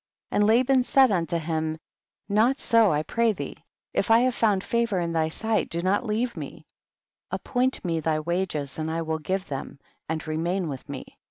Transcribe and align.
25. 0.29 0.35
And 0.41 0.47
Laban 0.47 0.83
said 0.83 1.11
unto 1.11 1.37
him, 1.37 1.77
not 2.27 2.57
so 2.57 2.91
I 2.91 3.03
pray 3.03 3.33
thee; 3.33 3.55
if 3.93 4.09
I 4.09 4.21
have 4.21 4.33
found 4.33 4.63
favor 4.63 4.99
in 4.99 5.13
thy 5.13 5.29
sight 5.29 5.69
do 5.69 5.83
not 5.83 6.03
leave 6.07 6.35
me; 6.35 6.65
appoint 7.29 7.85
me 7.85 7.99
thy 7.99 8.19
wages 8.19 8.79
and 8.79 8.89
I 8.89 9.03
will 9.03 9.19
give 9.19 9.47
them, 9.47 9.77
and 10.09 10.25
remain 10.25 10.67
with 10.69 10.89
me. 10.89 11.05